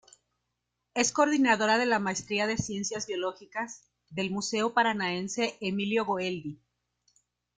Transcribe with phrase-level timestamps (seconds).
[0.95, 6.59] Es coordinadora de la Maestría de ciencias biológicas, del Museo Paranaense Emilio Goeldi.